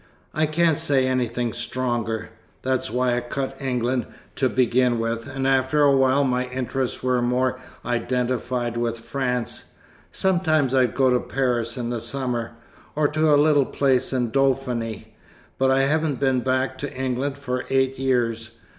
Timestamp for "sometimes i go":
10.11-11.11